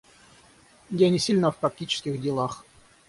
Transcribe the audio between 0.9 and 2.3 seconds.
Я не сильна в практических